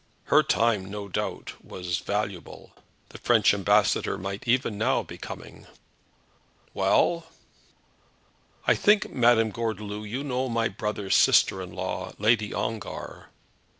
[0.33, 2.71] Her time, no doubt, was valuable.
[3.09, 5.67] The French ambassador might even now be coming.
[6.73, 7.27] "Well?"
[8.65, 13.29] "I think, Madame Gordeloup, you know my brother's sister in law, Lady Ongar?"